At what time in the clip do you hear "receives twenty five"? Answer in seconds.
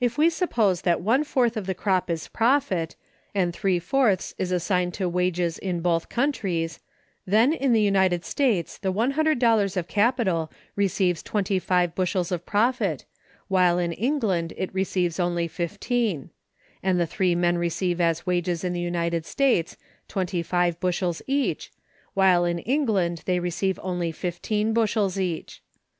10.74-11.94